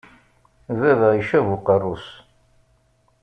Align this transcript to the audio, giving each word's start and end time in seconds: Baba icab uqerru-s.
Baba 0.79 1.07
icab 1.19 1.47
uqerru-s. 1.55 2.07